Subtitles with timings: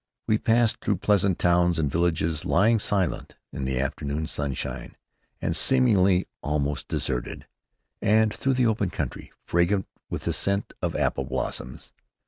[0.25, 4.95] We passed through pleasant towns and villages lying silent in the afternoon sunshine,
[5.39, 7.45] and seemingly almost deserted,
[8.01, 11.93] and through the open country fragrant with the scent of apple blossoms.